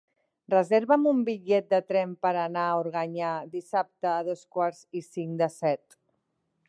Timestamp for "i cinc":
5.03-5.39